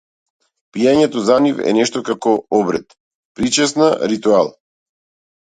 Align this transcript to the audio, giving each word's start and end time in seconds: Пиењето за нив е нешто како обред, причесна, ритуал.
Пиењето 0.77 1.23
за 1.27 1.35
нив 1.47 1.59
е 1.71 1.73
нешто 1.79 2.01
како 2.07 2.33
обред, 2.61 2.97
причесна, 3.41 3.91
ритуал. 4.15 4.55